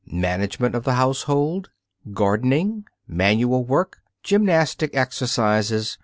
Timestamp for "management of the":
0.07-0.95